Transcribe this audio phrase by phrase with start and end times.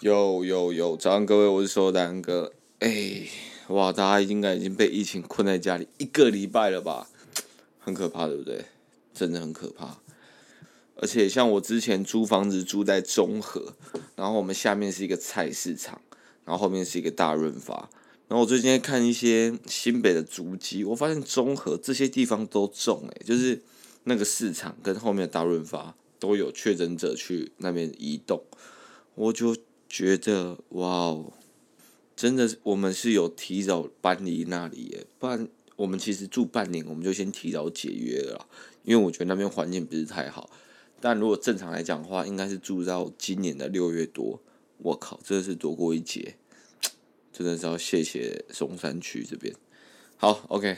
[0.00, 2.54] 有有有，早上各位，我是说丹哥。
[2.78, 3.28] 哎，
[3.68, 7.06] 哇，大家应该已经被疫情困在家里一个礼拜了吧？
[7.78, 8.64] 很可怕，对不对？
[9.12, 9.98] 真的很可怕。
[10.96, 13.74] 而且像我之前租房子住在中和，
[14.16, 16.00] 然后我们下面是一个菜市场，
[16.46, 17.90] 然后后面是一个大润发。
[18.26, 23.60] 然后我最近在看一些新北的足迹，我发现中和这些地方都重哎，就是
[24.04, 28.42] 那个市场跟后面的大润发都有确诊者去那边移动，
[29.14, 29.54] 我就。
[29.90, 31.32] 觉得哇哦，
[32.14, 38.46] 真的，我们是有提早搬离那里耶，不然我们其实住半年，我们就先提早解约了，
[38.84, 40.48] 因为我觉得那边环境不是太好。
[41.00, 44.40] 但如果正常来讲的话，应该是住到今年的六月多。
[44.78, 46.36] 我靠，真的是躲过一劫，
[47.32, 49.54] 真的是要谢谢松山区这边。
[50.16, 50.76] 好，OK，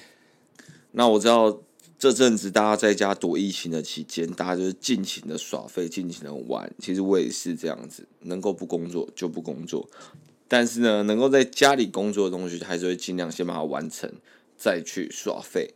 [0.92, 1.62] 那我知道。
[2.02, 6.68] 这阵子大家在家躲疫情的期间，大家就是尽情的耍废，尽情的玩。
[6.80, 9.88] 其实我也是这样子，能够不工作就不工作。
[10.48, 14.12] 但是呢，能够在家里工作的东西，还是会尽量先把它完成，
[14.56, 15.74] 再去耍废。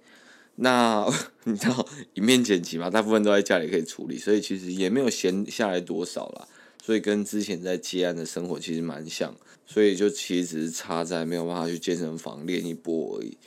[0.57, 1.09] 那
[1.47, 6.49] 你知道，影片剪辑嘛，大部分都在家里可以处理，所以其实也没有闲下来多少啦。
[6.85, 9.33] 所以跟之前在接案的生活其实蛮像，
[9.65, 13.39] 所以就其实只是差在没有办法去健身房练一波而已。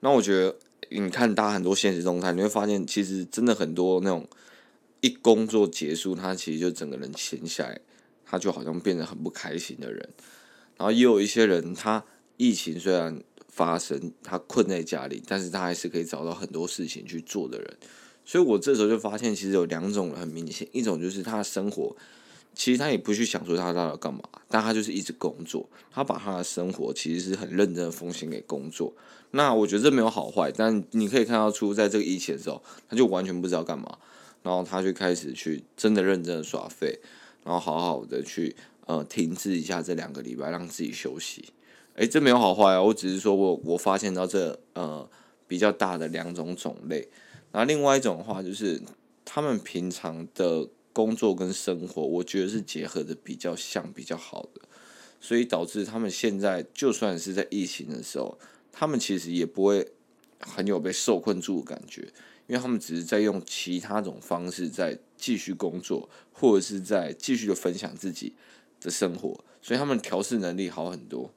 [0.00, 0.56] 那我觉得。
[0.88, 4.28] 你看，大家很多现实动态，你会发现，其实真的很多那种
[5.00, 7.80] 一工作结束，他其实就整个人闲下来，
[8.24, 10.08] 他就好像变得很不开心的人。
[10.76, 12.04] 然后也有一些人，他
[12.36, 17.76] 疫情虽然发生，他困在家里，但是他还是可以找到很多事情去做的人。
[18.24, 21.96] 所以我这时候就发现，其实有两种很明显，一种就是他的生活。
[22.56, 25.68] 其实他也不去想说他到底要干嘛，但他就是一直工作。
[25.90, 28.94] 他把他的生活其实是很认真的奉献给工作。
[29.32, 33.98] 那我觉得这没有好坏，但你可以看到出，在这个疫情的时候，他就完全不知道干嘛，
[34.42, 36.98] 然后他就开始去真的认真的耍废，
[37.44, 38.56] 然后好好的去
[38.86, 41.44] 呃停滞一下这两个礼拜，让自己休息。
[41.96, 45.06] 诶，这没有好坏啊，我只是说我我发现到这呃
[45.46, 47.06] 比较大的两种种类。
[47.52, 48.80] 然后另外一种的话，就是
[49.26, 50.66] 他们平常的。
[50.96, 54.62] 工作跟生活，我觉得是结合的比较像、比较好的，
[55.20, 58.38] 所以导致他们现在就算是在疫情的时候，
[58.72, 59.86] 他们其实也不会
[60.40, 62.00] 很有被受困住的感觉，
[62.46, 68.32] 因为他们只是在用其他种方式在继续工作，或者是在继续的分享自己
[68.80, 71.30] 的生活，所以他们调试能力好很多，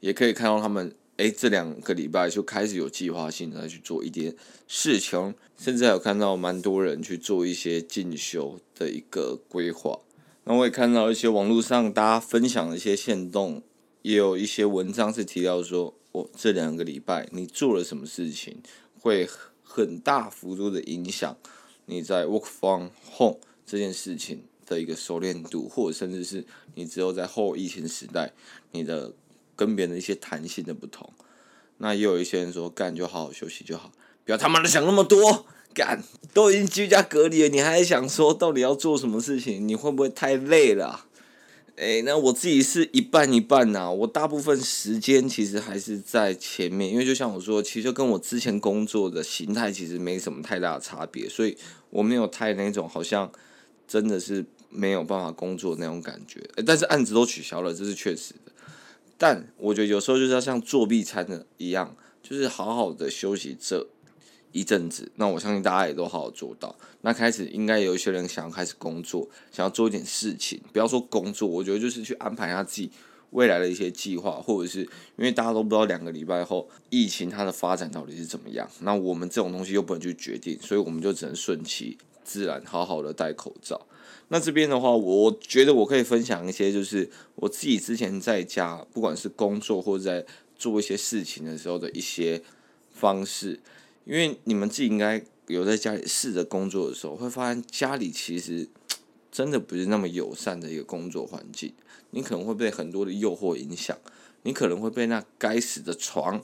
[0.00, 0.94] 也可以看到他们。
[1.18, 4.36] 诶，这两个礼拜就开始有计划性的去做一点
[4.68, 9.98] 事情，甚至还有看到蛮多人去做一些进修的一个规划。
[10.44, 13.60] 那我也看到一些网络上大家分享的一些线动，
[14.02, 18.62] 也有一些文章是提到说，哦，这两个礼拜你做了什么事情，
[19.00, 19.28] 会
[19.64, 21.36] 很大幅度的影响
[21.86, 26.46] 你在 work from home 这件事情的一个熟练度，或者甚至是
[26.76, 28.32] 你只有在后疫情时代
[28.70, 29.12] 你的。
[29.58, 31.12] 跟别人的一些弹性的不同，
[31.78, 33.90] 那也有一些人说干就好好休息就好，
[34.24, 36.00] 不要他妈的想那么多，干
[36.32, 39.66] 都已经居家隔离了，你还想说到底要做什么事情？
[39.66, 41.06] 你会不会太累了啊？
[41.74, 51.56] 诶，那我自己是一半一半呐，我大部分时间其实还是在前面，因为就像我说，其实跟我之前工作的形态其实没什么太大的差别，所以
[51.90, 53.30] 我没有太那种好像
[53.88, 56.40] 真的是没有办法工作那种感觉。
[56.66, 58.34] 但是案子都取消了，这是确实。
[59.18, 63.86] 但我觉得有时候就是要像作弊餐的一样，就是好好的休息这
[64.52, 65.10] 一阵子。
[65.16, 66.74] 那我相信大家也都好好做到。
[67.00, 70.60] 那开始应该有一些人想要开始工作，想要做一点事情。
[70.72, 72.90] 不要说工作，我觉得就是去安排一下自己
[73.30, 74.88] 未来的一些计划，或者是因
[75.24, 78.70] 为大家都不知道两个礼拜后疫情它的发展到底是怎么样。
[78.80, 83.86] 那我们这种东西又不能去决定，所以我们就只能顺其自然，好好的戴口罩。
[84.28, 90.26] 那这边的话，我觉得我可以分享一些，就是我自己之前在家，不管是工作或者在
[90.56, 92.42] 做一些事情的时候的一些
[92.90, 93.60] 方式。
[94.04, 98.66] 因为你们自己应该有在家里试着工作的时候，会发现家里其实
[99.30, 101.72] 真的不是那么友善的一个工作环境。
[102.10, 103.96] 你可能会被很多的诱惑影响，
[104.44, 106.42] 你可能会被那该死的床、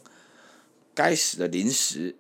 [0.95, 2.15] 该死的零食，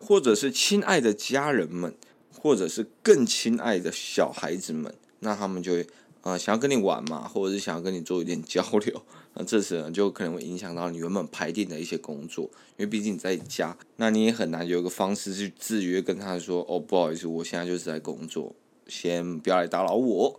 [0.00, 1.94] 或者是亲爱的家人们，
[2.32, 4.92] 或者是更亲爱的小孩子们。
[5.20, 5.86] 那他们就会，
[6.22, 9.02] 呃想要跟你玩嘛，或者是想要跟你做一点交流，
[9.34, 12.44] 那这时呢就可能会影响到你原本排定的一些工作，
[12.76, 18.54] 因为毕竟你在家，那你也很难有一个方式去制约跟他说，哦，不好意思，我现在就是在工作，
[18.86, 20.38] 先不要来打扰我。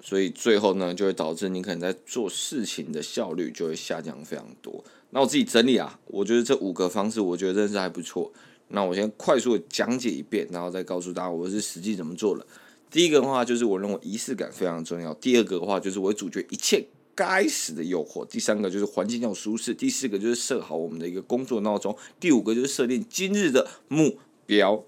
[0.00, 4.84] 所以最后呢，就会导致你可能在做事情的效率就会下降非常多。
[5.10, 8.30] 那我自己整理啊，我觉得这五个方式，我觉得真是还不错。
[8.68, 12.46] 那我先快速的讲解一遍，然后再告诉大家我是实际怎么做的。
[12.90, 15.12] 第一个的话就是我认为仪式感非常重要。
[15.14, 18.26] 第二个的话就是我会阻绝一切该死的诱惑。
[18.26, 19.74] 第三个就是环境要舒适。
[19.74, 21.96] 第四个就是设好我们的一个工作闹钟。
[22.20, 24.84] 第五个就是设定今日的目标。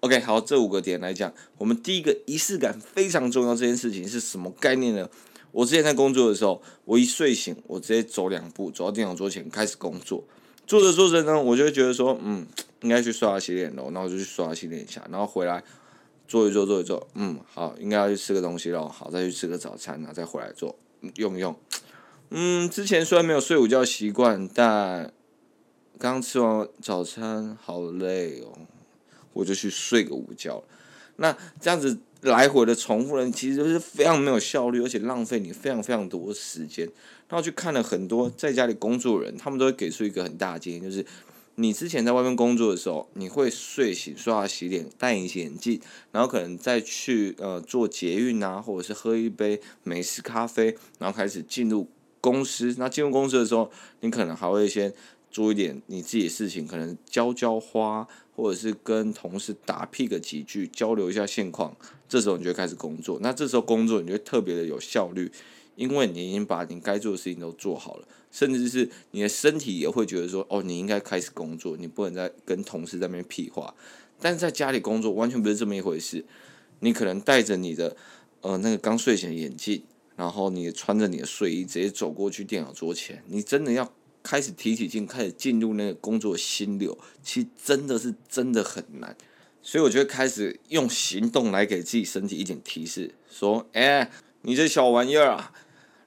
[0.00, 3.54] OK，好，这五个点来讲，我们第一个仪式感非常重要。
[3.54, 5.08] 这件事情是什么概念呢？
[5.52, 10.22] 我之前在工作的时候，我一睡醒，我直接走两步，走到电脑桌前开始工作。
[10.66, 12.46] 做着做着呢，我就觉得说，嗯，
[12.82, 13.84] 应该去刷牙洗脸喽。
[13.84, 15.62] 然后我就去刷牙洗脸一下，然后回来
[16.26, 18.88] 做一做做一做，嗯，好，应该要去吃个东西喽。
[18.88, 20.76] 好，再去吃个早餐，然后再回来做
[21.14, 21.54] 用一用。
[22.30, 25.12] 嗯，之前虽然没有睡午觉习惯，但
[25.98, 28.52] 刚吃完早餐，好累哦。
[29.32, 30.64] 我就去睡个午觉，
[31.16, 36.88] 那这样子来回的重复呢，其实就是非常没有效率，而且浪费你非常非常多时间。
[37.28, 41.04] 然后去看了很多在家里工作的人，他们都会给出一个很大的建议，就是
[41.56, 45.80] 你之前在外面工作的时候，你会睡醒、刷牙、洗脸、戴隐形眼镜，
[46.12, 51.88] 然后可能再去呃做捷运啊，或者是喝一杯美式咖啡，然后开始进入
[52.20, 52.74] 公司。
[52.78, 53.70] 那进入公司的时候，
[54.00, 54.92] 你可能还会先
[55.30, 58.06] 做一点你自己的事情，可能浇浇花。
[58.36, 61.74] 或者是跟同事打屁个几句，交流一下现况，
[62.06, 63.18] 这时候你就开始工作。
[63.22, 65.32] 那这时候工作你就特别的有效率，
[65.76, 73.72] 因为你已经把你该做的事情都做好了，甚至是你的身体也会觉得说，哦，你应该开始工作，你不能再跟同事在那边屁话。
[74.18, 76.24] 但是在家里工作完全不是这么一回事，
[76.80, 77.96] 你可能戴着你的
[78.40, 79.82] 呃那个刚睡醒的眼镜，
[80.16, 83.92] 然后你穿着你的睡衣直接走过去电脑桌前，你真的要。
[84.28, 89.16] 开始提起劲，开始进入那个工作心流，其实真的是真的很难，
[89.62, 94.10] 所以我就会开始用行动来给自己身体一点提示，说：“哎、
[94.42, 95.52] 你这小玩意儿啊，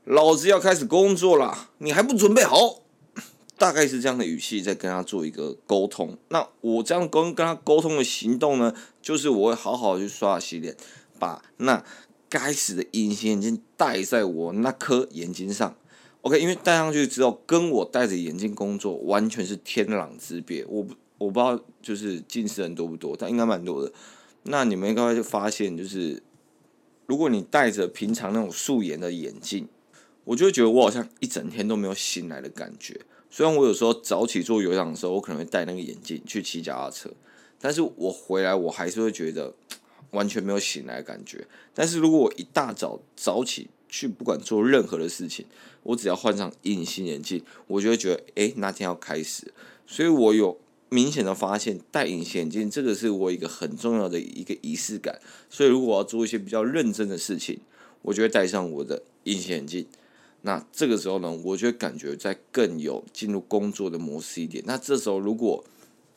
[0.10, 2.82] 老子要开始工作了，你还不准备好？”
[3.60, 6.18] 大概是这样的语气在跟他做一个沟通。
[6.30, 8.74] 那我这样跟跟他沟通的行动呢，
[9.04, 10.76] 就是我会好好的去刷牙洗脸，
[11.20, 11.84] 把那
[12.28, 15.76] 该死的隐形眼镜戴在我那颗眼睛上。
[16.22, 20.66] OK，因为戴上去之后，跟我戴着眼镜工作完全是天壤之别。
[20.68, 23.92] 我不我不知道，就是近视人多不多，但应该蛮多的。
[24.44, 26.24] 那你们应该会发现，就是
[27.06, 29.68] 如果你戴着平常那种素颜的眼镜，
[30.30, 33.02] 我就会觉得我好像一整天都没有醒来的感觉。
[33.32, 37.10] 虽然我有时候早起做有氧的时候，我可能会戴那个眼镜去骑脚踏车，
[37.60, 39.56] 但是我回来我还是会觉得
[40.12, 41.48] 完全没有醒来的感觉。
[41.74, 45.48] 但是如果我一大早早起，去不管做任何的事情，
[45.82, 49.52] 我只要换上隐形眼镜，我就会觉得，哎，那天要开始。
[49.88, 50.60] 所以我有
[50.90, 55.20] 明显的发现，戴隐形眼镜这个是我一个很重要的一个仪式感。
[55.50, 57.62] 所以如果我要做一些比较认真的事情，
[58.04, 59.88] 我就会戴上我的隐形眼镜。
[60.42, 64.64] 那这个时候呢，我就会感觉在更有进入工作的模式一点。
[64.66, 65.64] 那这时候如果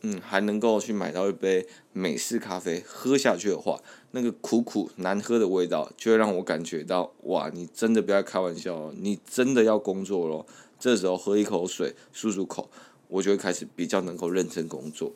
[0.04, 3.80] 嗯，还能够去买到一杯美式咖啡喝下去的话，
[4.10, 10.44] 那个苦苦难喝的味道就会让我感觉到，哇，你真的不要开玩笑哦，你真的要工作咯。
[10.78, 12.68] 这时候喝一口水，漱漱口，
[13.06, 15.12] 我就会开始比较能够认真工作。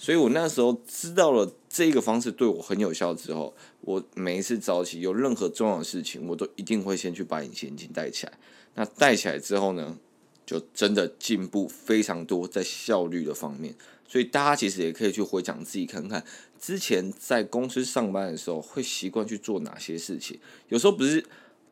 [0.00, 8.32] 所以我那时候知道了这个方式对我很有效之后，我每一次早起有任何重要的事情，我都一定会先去把隐形眼镜戴起来。
[8.76, 9.98] 那戴起来之后呢，
[10.46, 13.74] 就真的进步非常多，在效率的方面。
[14.08, 16.24] 所以大家其实也可以去回想自己看看，
[16.58, 20.40] 之前在公司上班的时候会习惯去做哪些事情。
[20.70, 21.22] 有时候不是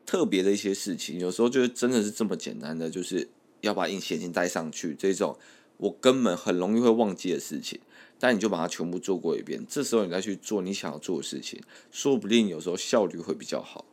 [0.05, 3.27] 特别的一些事情，有时候就是真的是这么简单的，就是
[3.61, 5.35] 要把隐形眼镜戴上去这种，
[5.77, 7.79] 我根本很容易会忘记的事情。
[8.19, 11.59] 但你就把它全部做过一遍，这时候你再去做你想要做的事情，
[11.89, 13.85] 说不定有时候效率会比较好。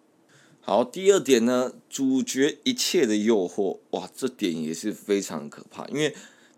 [0.60, 6.14] 好，第二点呢，阻绝一切的诱惑，哇，这点也是非常可怕，因为。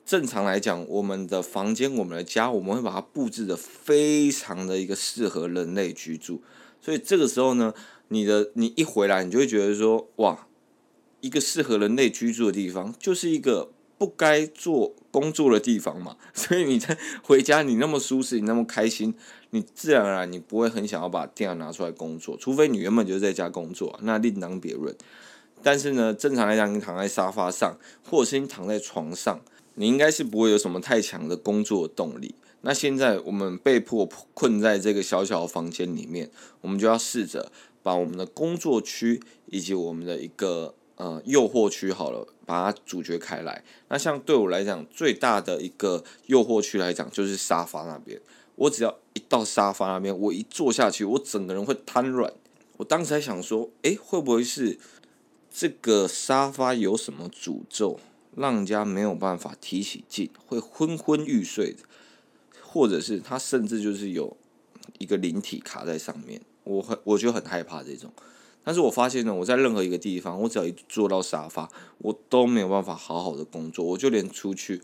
[0.09, 6.41] 正常来讲，我们的房间、我们的家，我们会把它布置的非常的一个适合人类居住。
[6.81, 7.75] 所以这个时候呢，
[8.09, 10.49] 你的你一回来，你就会觉得说，哇，
[11.21, 16.17] 一个适合人类居住的地方，就是一个不该做工作的地方嘛。
[16.35, 19.15] 所以你在回家，你那么舒适，你那么开心，
[19.51, 24.95] 你自然而然你不会很想要把电脑拿出来工作，除非你原本就是在家工作，那另当别论。
[25.63, 29.41] 但是呢，正常来讲，你躺在沙发上，或者是你躺在床上。
[29.81, 43.65] 你应该是不会有什么太强的工作动力，那现在我们被迫困在这个小小的房间里面，我们就要试着把我们的工作区以及我们的一个呃诱惑区好了，把它阻绝开来。
[43.89, 48.21] 那像对我来讲，最大的一个诱惑区来讲，就是沙发那边。
[48.57, 52.33] 我只要一到沙发那边，我一坐下去，我整个人会瘫软。
[52.77, 54.79] 我当时还想说，诶，会不会是
[55.51, 57.99] 这个沙发有什么诅咒，
[58.37, 61.79] 让人家没有办法提起劲，会昏昏欲睡的？
[62.61, 64.37] 或者是他甚至就是有
[64.99, 66.41] 一个灵体卡在上面？
[66.65, 68.13] 我很，我就很害怕这种。
[68.65, 74.83] 但是我发现呢，我在任何一个地方，我只要一坐到沙发，我都没有办法好好的工作，我就连出去。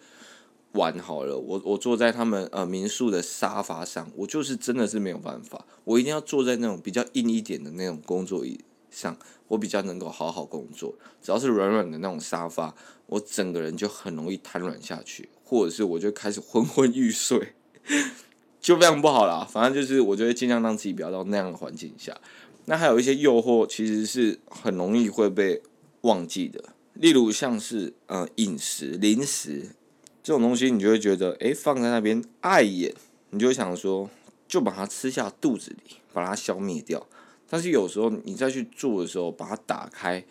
[0.72, 8.58] 玩好了，我我坐在他们呃民宿的沙发上，我就是真的是没有办法，我一定要坐在那种比较硬一点的那种工作椅
[8.90, 9.16] 上，
[9.46, 10.92] 我比较能够好好工作。
[11.22, 12.74] 只要是软软的那种沙发，
[13.06, 17.54] 我整个人就很容易瘫软下去，或者是我就开始昏昏欲睡，
[18.60, 19.46] 就非常不好啦。
[19.48, 22.12] 反正就是我觉得尽量让自己不要到那样的环境下。
[22.66, 25.62] 那还有一些诱惑，其实是很容易会被
[26.02, 26.62] 忘记的，
[26.94, 29.70] 例如像是呃饮食零食。
[30.22, 32.94] 这种东西你就会觉得，诶，放在那边碍眼，
[33.28, 34.08] 你就想说，
[34.48, 37.06] 就把它吃下肚子里，把它消灭掉。
[37.46, 40.24] 但是有时候你再去做的时候，把它打开、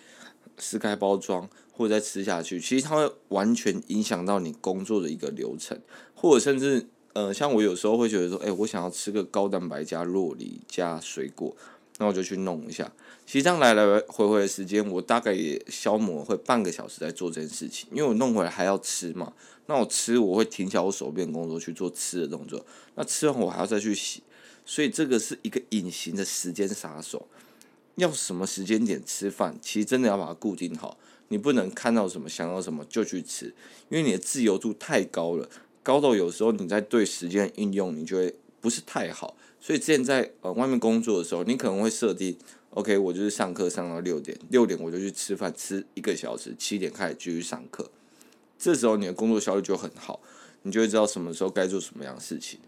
[0.58, 5.80] 撕开包装，或者再吃下去，其实它会完全影响到你工作的一个流程，
[6.16, 11.56] 或者甚至，呃，像我有时候会觉得说，诶，我想要吃个高蛋白加洛梨加水果。
[12.00, 12.92] 那我就去弄一下，
[13.26, 19.32] 其实这样来来回回的时间，我大概也消磨会半个小时在做这件事情，因为我弄回来还要吃嘛。
[19.68, 22.66] 那我吃，我会停下我手边工作去做吃的动作。
[22.96, 24.22] 那吃完我还要再去洗，
[24.66, 27.28] 所以这个是一个隐形的时间杀手。
[27.96, 30.98] 要什么时间点吃饭，其实真的要把它固定好，
[31.28, 33.54] 你不能看到什么想要什么就去吃，
[33.90, 35.48] 因为你的自由度太高了，
[35.84, 39.38] 高到有时候你在对时间运用，你就会不是太好。
[39.66, 42.36] 所以之前在呃外面工作的时候，你可能会设定
[42.72, 47.90] ，OK，我就是上课上到六点，六点我就去吃饭，吃一个小时，七点开始继续上课。
[48.60, 50.20] 这时候你的工作效率就很好，
[50.64, 52.60] 你就会知道什么时候该做什么样的事情。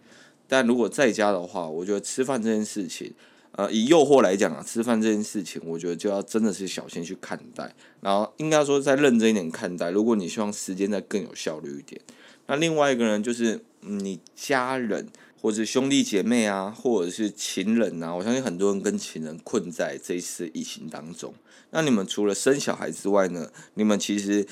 [0.48, 3.14] 但如果在家的话，我觉得吃饭这件事情，
[3.52, 9.92] 呃，以诱惑来讲啊，吃饭这件事情，我觉得就要真的是小心去看待，然后应该说再认真一点看待。
[9.92, 12.00] 如果你希望时间再更有效率一点，
[12.48, 15.10] 那另外一个人就是你家人。
[15.46, 21.36] 或者兄弟姐妹啊，或者是情人啊，我相信很多人跟情人困在这一次疫情当中。
[21.70, 24.48] 那你们除了生小孩之外呢，你们其实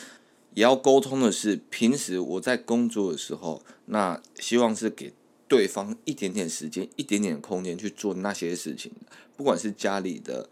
[0.54, 5.12] 也要沟通的是，平时我在工作的时候，那希望是给
[5.48, 8.92] 对方一点点时间、一点点空间去做那些事情，
[9.36, 10.48] 不管是家里的。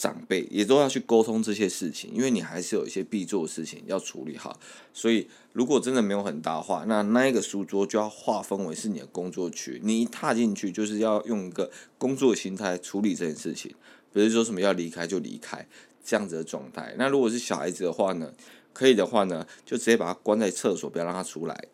[0.00, 4.58] 长辈也都要去沟通这些事情，因为你还是有一些必做的事情要处理好。
[4.94, 9.78] 所以，如果真的没有很大话，那那一个书桌就要划分为是你的工作区。
[9.84, 13.74] 你一踏进去，就是要用一个工作心态处理这件事情，
[14.10, 15.68] 不是说什么要离开就离开
[16.02, 16.94] 这样子的状态。
[16.96, 18.32] 那如果是小孩子的话呢，
[18.72, 21.66] 可以的话呢，就直接把他关在厕所，不要让他出来。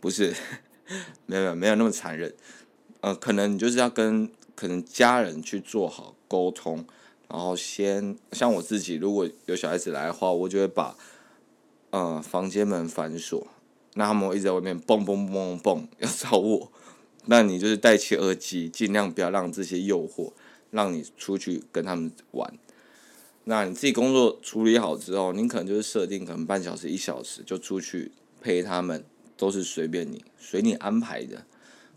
[0.00, 0.34] 不是，
[1.26, 2.34] 没有没有没有那么残忍。
[3.02, 6.86] 呃，可能你就是要跟可能家人去做好沟通。
[7.30, 10.96] 然后先像我自己，如果有小孩子来的话，我就会把，
[11.90, 13.46] 呃，房间门反锁，
[13.94, 16.72] 那他们一直在外面蹦蹦蹦蹦蹦 要找我，
[17.26, 20.32] 那你就是戴起耳机，尽量不要让这些诱惑
[20.72, 22.52] 让你出去跟他们玩。
[23.44, 28.10] 那你自己工作处理好之后，你可能就是设定可能半小时一小时就出去
[28.40, 29.04] 陪他们，
[29.36, 31.44] 都是随便你随你安排的。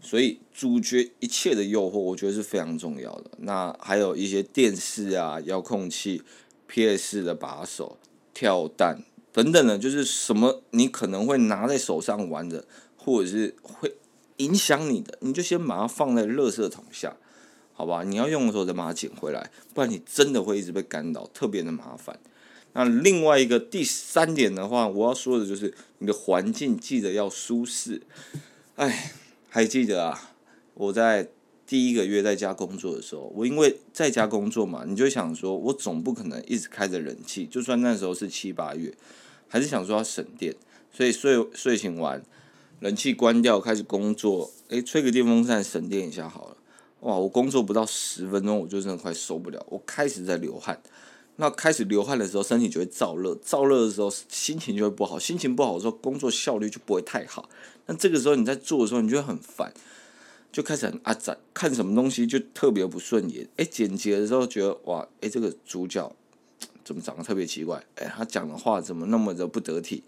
[0.05, 3.31] 所以阻绝一切的诱惑，我觉得是非常重要的。
[3.38, 6.22] 那还有一些电视啊、遥控器、
[6.67, 7.98] PS 的把手、
[8.33, 12.65] 跳蛋等等的，就是什么你可能会拿在手上玩的，
[12.98, 13.95] 或者是会
[14.38, 17.15] 影响你的，你就先把它放在垃圾桶下，
[17.72, 18.03] 好吧？
[18.03, 22.19] 你要用的时候再把它捡回来，不然你真的会一直被干扰，特别的麻烦。
[22.74, 28.01] 那另外一个第三点的话，我要说的就是你的环境记得要舒适，
[28.75, 29.13] 哎。
[29.55, 30.31] 还记得啊，
[30.74, 31.29] 我在
[31.67, 38.91] 第一个月在家工作的时候，我因为在家工作嘛，你就想说，我总不可能一直开着冷气，就算那时候是七八月，
[39.48, 40.55] 还是想说要省电，
[40.91, 42.24] 所以睡睡醒完，
[42.79, 46.57] 冷气关掉，开始工作，诶，吹个电风扇省电一下好了。
[47.01, 50.81] 哇，我工作不到十分钟，我就真的快受不了，我开始在流汗。
[51.38, 57.50] 那开始流汗的时候，身体就会燥热，燥热的时候心情就会不好，心情不好的时候，工作效率就不会太好。
[57.88, 59.74] 那这个时候你在做的时候，你就会很烦，
[60.52, 63.48] 就开始很阿杂，看什么东西就特别不顺眼。
[63.58, 66.16] 哎，剪辑的时候觉得哇，哎，这个主角
[66.86, 67.84] 怎么长得特别奇怪？
[67.96, 70.04] 哎，他讲的话怎么那么的不得体？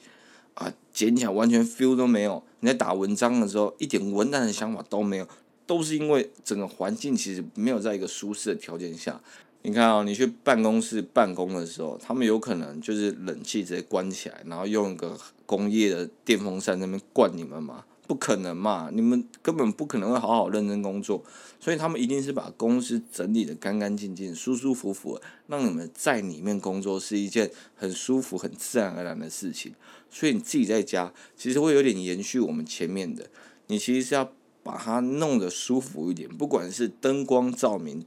[0.53, 2.43] 啊，剪起来完全 feel 都没有。
[2.59, 5.27] 你在打文章的时候，一点文案的想法都没有，
[5.65, 9.19] 都是因为整个环境其实没有在一个舒适的条件下。
[9.67, 15.17] 你看啊、你去办公室办公的时候，他们有可能就是冷气直接关起来，然后用一个
[15.47, 17.83] 工业的电风扇在那边灌你们嘛？
[18.05, 18.91] 不可能嘛！
[18.93, 21.23] 你们根本不可能会好好认真工作，
[21.59, 29.73] 所以他们一定是把公司整理得干干净净、舒舒服服，让你们在里面工作是一件很舒服、很自然而然的事情。
[30.11, 33.27] 所以你自己在家其实会有点延续我们前面的，
[33.65, 34.31] 你其实是要
[34.61, 38.05] 把它弄得舒服一点，不管是灯光照明，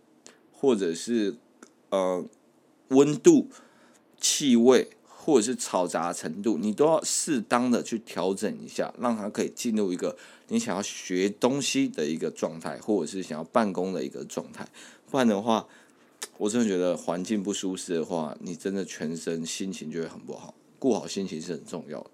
[0.52, 1.34] 或者是。
[1.90, 2.24] 呃，
[2.88, 3.48] 温度、
[4.20, 10.16] 气味或者是嘈杂程度，你都要适当的去调整一下，让它可以进入一个
[10.48, 14.66] 你想要学东西的一个状态，或者是想要办公的一个状态。
[15.10, 15.66] 不然的话，
[16.38, 20.54] 我真的觉得环境不舒适的话，你真的全身心情就会很不好。
[20.78, 22.10] 顾好心情是很重要的。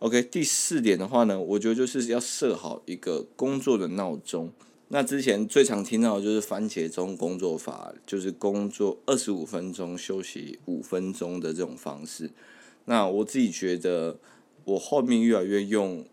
[0.00, 4.50] OK，第四点的话呢，我觉得就是要设好一个工作的闹钟。
[4.94, 12.30] 那之前最常听到的就是番茄钟工作法，就是工作二十五分钟休息五分钟的这种方式。
[12.84, 14.18] 那我自己觉得，
[14.66, 16.04] 我后面越来越用，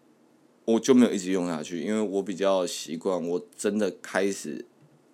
[0.64, 4.66] 我就没有一直用下去，因为我比较习惯，我真的开始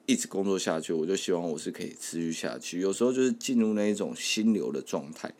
[0.05, 2.79] 一直工作下去，我就希望我是可以持续下去。
[2.79, 5.34] 有时候就是进入那一种心流的状态，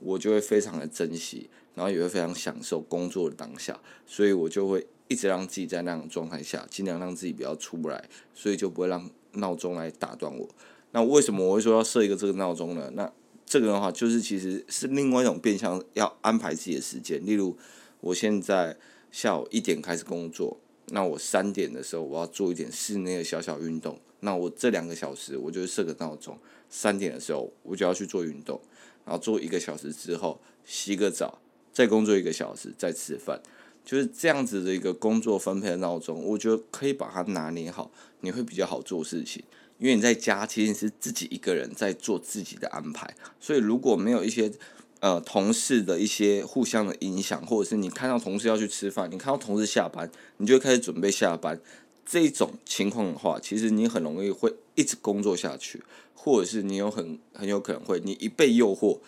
[0.00, 4.84] 我就会非常的珍惜，然后也会非常享受工作的当下，所以我就会。
[5.12, 10.48] 一直让自己在那种状态下，尽量让自己不要出不来，所以就不会让闹钟来打断我。
[10.92, 12.90] 那为什么我会说要设一个这个闹钟呢？
[12.94, 13.12] 那
[13.44, 17.24] 这个的话，就是其实是另外一种变相要安排自己的时间。
[17.26, 17.56] 例如，
[18.00, 18.76] 我现在
[19.10, 24.00] 下午一点开始工作，那我三点的时候我要做一点室内的小小运动。
[24.20, 26.38] 那我这两个小时，我就设个闹钟，
[26.70, 28.58] 三点的时候我就要去做运动，
[29.04, 31.38] 然后做一个小时之后洗个澡，
[31.72, 33.42] 再工作一个小时，再吃饭。
[33.84, 39.42] 就是这样子的一个工作分配的闹钟，我觉得可以把它拿捏好，你会比较好做事情。
[39.78, 44.52] 因为你在家其实是自己一个人在做自己的安排，所以如果没有一些
[45.00, 51.60] 呃同事的一些互相的影响，或者是你看到同事要去吃饭，你看到同事下班，你就开始准备下班，
[52.06, 55.82] 这种情况的话，其实你很容易会一直工作下去，
[56.14, 59.00] 或者是你有很很有可能会你一被诱惑，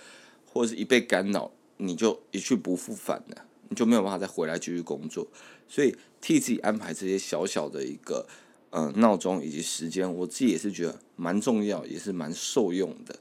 [0.52, 3.44] 或者是一被干扰，你就一去不复返了。
[3.68, 5.27] 你就没有办法再回来继续工作，
[5.68, 8.27] 所以替自己安排这些小小的一个
[8.70, 13.16] 呃闹钟以及时间，我自己也是觉得蛮重要，也是蛮受用的。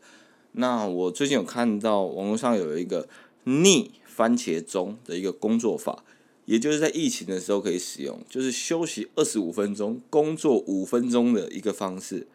[0.54, 3.08] 那我最近有看到网络上有一个
[3.46, 6.04] 逆番茄钟的一个工作法，
[6.46, 12.28] 也就是在疫情的时候可以使用，就是休息二十五分钟，工作五分钟的一个方式。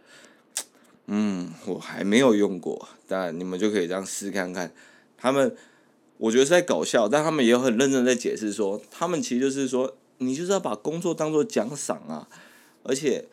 [1.07, 4.73] 嗯，我还没有用过，但你们就可以这样试看看，
[5.17, 5.57] 他们。
[6.19, 12.29] 我觉得是在搞笑，但他们也很认真在解释说，他们其实就是说，你就是要把工作当做奖赏啊，
[12.83, 13.27] 而且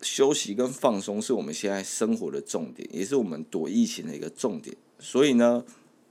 [0.00, 4.76] 休息跟放松是我们现在生活的重点，也是我们躲疫情的一个重点。
[4.98, 5.64] 所以呢，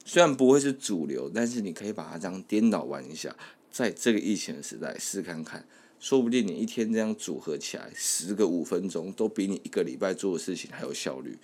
[0.03, 3.35] 虽然不会是主流，但是你可以把它这样颠倒玩一下，
[3.71, 5.65] 在这个疫情的时代试看看，
[5.99, 11.37] 说不定你一天这样组合起来，十个五分钟都比你一个礼拜做的事情还有效率。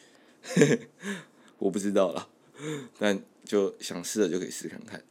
[1.59, 2.27] 我不知道了。
[2.99, 5.03] 但就想试了就可以试看看。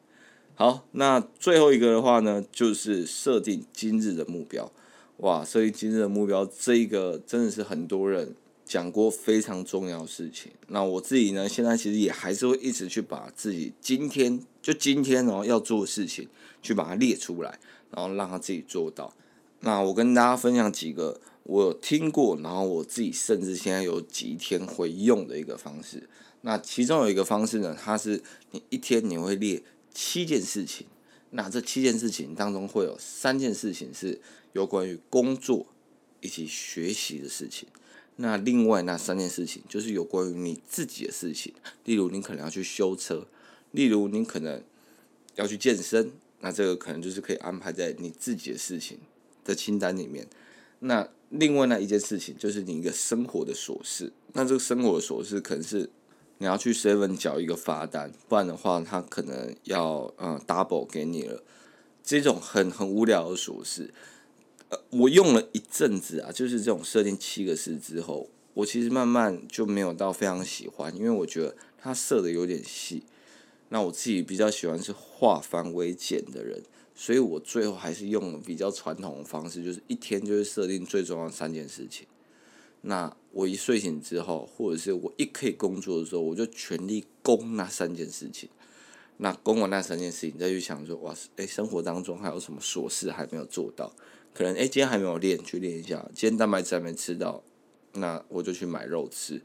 [0.54, 4.70] 好，那最后一个的话呢，就是设定今日的目标。
[5.18, 8.34] 哇，设定今日的目标，这一个真的是很多人
[8.64, 10.52] 讲过非常重要的事情。
[10.68, 16.28] 那我自己呢，现在其实也还是会一直去把自己今天就今天哦要做的事情，
[16.60, 17.58] 去把它列出来，
[17.92, 19.12] 然后让他自己做到。
[19.60, 26.08] 那我跟大家分享几个我有听过，然后我自己甚至现在有几天会用的一个方式。
[26.42, 28.22] 那其中有一个方式呢，它是
[28.52, 29.60] 你一天你会列
[29.92, 30.86] 七件事情，
[31.30, 34.20] 那这七件事情当中会有三件事情是
[34.52, 35.66] 有关于工作
[36.20, 37.68] 以及学习的事情，
[38.16, 41.52] 那另外那三件事情就是有关于你自己的事情，
[41.84, 43.26] 例如你可能要去修车，
[43.72, 44.62] 例如你可能
[45.34, 48.98] 要去健身，那这个可能就是可以安排在你自己的事情
[49.44, 50.28] 的清单里面。
[50.78, 55.90] 那另外那一件事情就是你一个生活的琐事，那这个生活的琐事可能是。
[56.38, 61.42] 你要去 seven 缴一个罚单，不然的话，他可能要呃 double 给你了。
[62.02, 63.92] 这种很很无聊的琐事，
[64.70, 73.02] 呃，我用了一阵子啊，就是这种设定七个事之后，我其实慢慢就没有到非常喜欢，因为我觉得它设的有点细。
[73.68, 76.62] 那我自己比较喜欢是化繁为简的人，
[76.94, 82.06] 所以我最后还是用了比较传统的方式，就是一天就是设定最重要的三件事情。
[82.82, 88.48] 那我一睡醒之后，或者是我一可以工作的时候，我就全力攻那三件事情。
[89.18, 93.92] 那攻完那三件事情，再去想说，哇，哎，生活当中还有什么琐事还没有做到？
[94.32, 96.08] 可能哎，今天还没有练，去练一下。
[96.14, 97.42] 今天蛋白质还没吃到，
[97.94, 99.42] 那我就去买肉吃。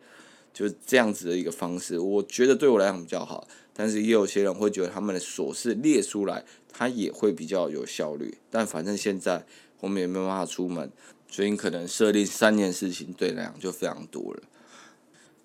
[0.54, 3.48] 就是这样子的一个方式，我觉得对我来讲比较好。
[3.74, 8.38] 但是也有些人会觉得他们的琐事列出来，他也会比较有效率。
[8.52, 9.48] 但反正现在
[9.84, 10.90] 我们也没有办法出门，
[11.28, 14.44] 所以可能设定三件事情，对来讲就非常多了。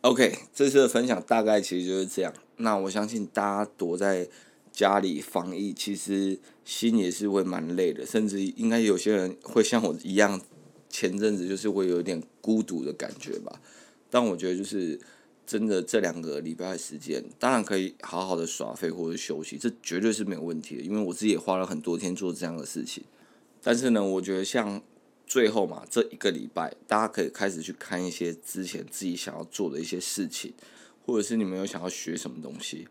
[0.02, 2.32] OK，这次的分享大概其实就是这样。
[2.58, 4.28] 那我相信大家躲在
[4.70, 10.40] 家里防疫，其实心也是会蛮累的，甚至应该有些人会像我一样，
[10.88, 13.60] 前阵子就是会有点孤独的感觉吧。
[14.08, 15.00] 但我觉得就是
[15.44, 20.82] 真的，这两个礼拜的时间，当然可以好好的耍废或者休息，这绝对是没有问题的。
[20.82, 23.02] 因为我自己也花了很多天做这样的事情。
[23.68, 24.82] 但是呢，我觉得像
[25.26, 30.54] 最后嘛，这一个礼拜，大家可以开始去看一些之前自己想要做的一些事情，
[31.04, 32.88] 或者是你们有想要学什么东西。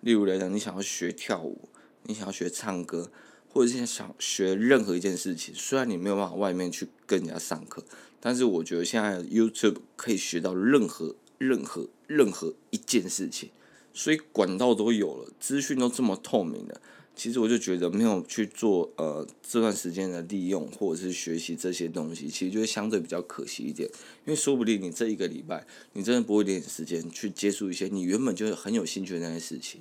[0.00, 1.68] 例如来讲，你想要学跳舞，
[2.02, 3.08] 你想要学唱歌，
[3.48, 7.84] 或者是想学任何一件事情，虽然你没有办法外面去跟人家上课。
[8.18, 13.50] 但是我觉得现在 YouTube 可以学到任何、任何、任何一件事情，
[13.94, 16.80] 所以管道都有了，资讯都这么透明了。
[17.16, 23.88] 其实我就觉得没有去做呃这段时间的利用或者是学习这些东西，其实就会相对比较可惜一点。
[24.24, 29.80] 因为说不定你这一个礼拜你真的不会点时间去接触一些你原本就很有兴趣的那些事情。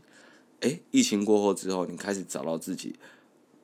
[0.62, 2.96] 诶，疫情过后之后，你开始找到自己。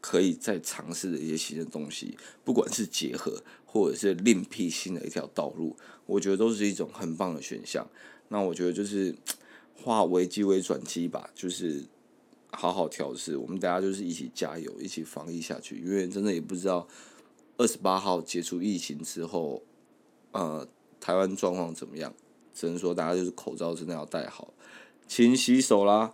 [0.04, 7.88] 可以再尝试的一些新的东西，不管是结合或者是另辟新的一条道路，我觉得都是一种很棒的选项。
[8.30, 9.16] 那我觉得就是
[9.78, 11.86] 化危机为转机吧，就是
[12.52, 13.38] 好好调试。
[13.38, 15.80] 我们大家就是一起加油，一起防疫下去。
[15.80, 16.88] 因为真的也不知道
[17.58, 19.64] 二十八号结束疫情之后，
[20.32, 20.68] 呃，
[21.00, 22.14] 台湾状况怎么样？
[22.54, 24.54] 只能说大家就是口罩真的要戴好，
[25.08, 26.14] 勤洗手啦，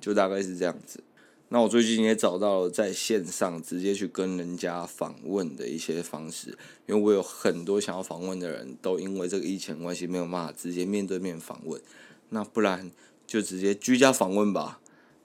[0.00, 1.02] 就大概是这样子。
[1.48, 11.82] 那我最近也找到了在线上直接去跟人家访问的一些方式，因为我有很多想要访问的人都因为这个疫情关系没有办法直接面对面访问，
[12.30, 12.90] 那不然
[13.26, 14.80] 就直接居家访问吧。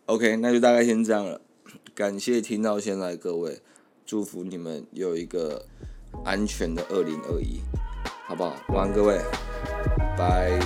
[0.08, 1.42] OK，那就大概先这样了，
[1.94, 3.60] 感谢听到现在各位，
[4.06, 5.66] 祝福你们有一个
[6.24, 7.60] 安全的二零二一，
[8.26, 8.56] 好不好？
[8.70, 9.20] 晚安各位，
[10.18, 10.58] 拜。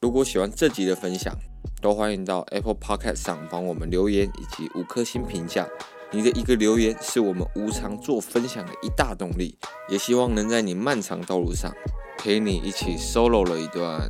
[0.00, 1.36] 如果喜欢这集的分享，
[1.82, 5.68] 都欢迎到 Apple Podcast 上帮我们留言以及五颗星评价，
[6.12, 9.58] 你的一个留言是我们无偿做分享的一大动力，
[9.90, 11.70] 也希望能在你漫长道路上
[12.16, 14.08] 陪你一起 solo 了一段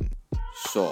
[0.71, 0.89] 爽。